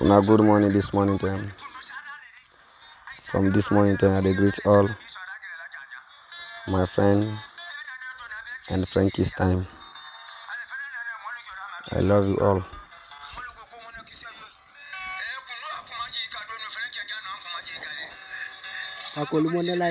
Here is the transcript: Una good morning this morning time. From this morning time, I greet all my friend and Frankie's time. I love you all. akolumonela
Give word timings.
Una 0.00 0.20
good 0.20 0.40
morning 0.40 0.72
this 0.72 0.92
morning 0.92 1.18
time. 1.18 1.52
From 3.22 3.52
this 3.52 3.70
morning 3.70 3.96
time, 3.96 4.26
I 4.26 4.32
greet 4.32 4.58
all 4.64 4.88
my 6.68 6.86
friend 6.86 7.38
and 8.68 8.88
Frankie's 8.88 9.30
time. 9.32 9.66
I 11.92 12.00
love 12.00 12.28
you 12.28 12.38
all. 12.38 12.64
akolumonela 19.16 19.82